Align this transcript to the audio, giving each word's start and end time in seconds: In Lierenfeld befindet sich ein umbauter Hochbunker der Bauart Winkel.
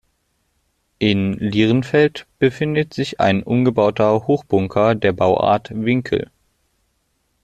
In 0.97 1.33
Lierenfeld 1.33 2.25
befindet 2.39 2.91
sich 2.91 3.19
ein 3.19 3.43
umbauter 3.43 4.25
Hochbunker 4.25 4.95
der 4.95 5.11
Bauart 5.11 5.69
Winkel. 5.75 6.31